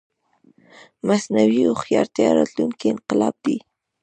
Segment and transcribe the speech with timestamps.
[1.07, 3.57] مصنوعي هوښيارتيا راتلونکې انقلاب دی